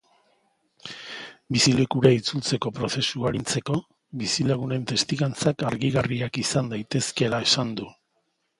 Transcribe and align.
Bizilekura 1.57 2.11
itzultzeko 2.15 2.71
prozesua 2.79 3.29
arintzeko, 3.31 3.77
bizilagunen 4.23 4.89
testigantzak 4.93 5.65
argigarriak 5.73 6.43
izan 6.47 6.75
daitezkeela 6.75 7.47
esan 7.49 7.75
du. 7.83 7.91